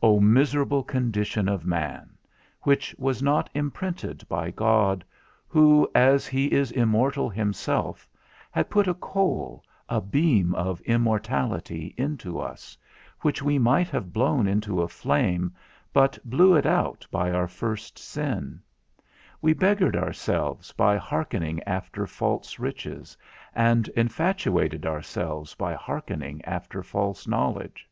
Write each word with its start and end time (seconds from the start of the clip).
O 0.00 0.20
miserable 0.20 0.84
condition 0.84 1.48
of 1.48 1.66
man! 1.66 2.10
which 2.62 2.94
was 2.96 3.20
not 3.20 3.50
imprinted 3.54 4.24
by 4.28 4.52
God, 4.52 5.04
who, 5.48 5.90
as 5.96 6.28
he 6.28 6.52
is 6.52 6.70
immortal 6.70 7.28
himself, 7.28 8.08
had 8.52 8.70
put 8.70 8.86
a 8.86 8.94
coal, 8.94 9.64
a 9.88 10.00
beam 10.00 10.54
of 10.54 10.80
immortality 10.82 11.92
into 11.98 12.38
us, 12.38 12.78
which 13.22 13.42
we 13.42 13.58
might 13.58 13.88
have 13.88 14.12
blown 14.12 14.46
into 14.46 14.80
a 14.80 14.86
flame, 14.86 15.52
but 15.92 16.16
blew 16.24 16.54
it 16.54 16.66
out 16.66 17.04
by 17.10 17.32
our 17.32 17.48
first 17.48 17.98
sin; 17.98 18.60
we 19.42 19.52
beggared 19.52 19.96
ourselves 19.96 20.70
by 20.70 20.96
hearkening 20.96 21.60
after 21.64 22.06
false 22.06 22.60
riches, 22.60 23.16
and 23.56 23.88
infatuated 23.88 24.86
ourselves 24.86 25.56
by 25.56 25.74
hearkening 25.74 26.40
after 26.44 26.80
false 26.80 27.26
knowledge. 27.26 27.90